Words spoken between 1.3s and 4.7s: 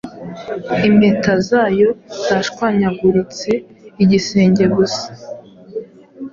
zayo zashwanyaguritse igisenge